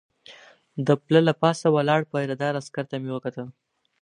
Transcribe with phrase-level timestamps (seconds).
[0.85, 3.47] د پله له پاسه ولاړ پیره دار عسکر ته مې وکتل.